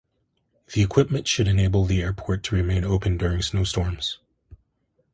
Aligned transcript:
The 0.73 0.81
equipment 0.81 1.27
should 1.27 1.47
enable 1.47 1.85
the 1.85 2.01
airport 2.01 2.41
to 2.45 2.55
remain 2.55 2.83
open 2.83 3.19
during 3.19 3.43
snowstorms. 3.43 4.17